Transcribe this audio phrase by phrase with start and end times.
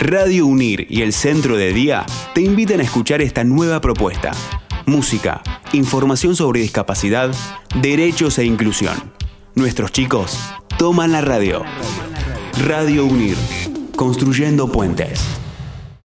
[0.00, 2.04] Radio Unir y el Centro de Día
[2.34, 4.32] te invitan a escuchar esta nueva propuesta.
[4.84, 7.34] Música, información sobre discapacidad,
[7.80, 8.94] derechos e inclusión.
[9.54, 10.38] Nuestros chicos
[10.78, 11.62] toman la radio.
[12.66, 13.36] Radio Unir,
[13.96, 15.45] construyendo puentes.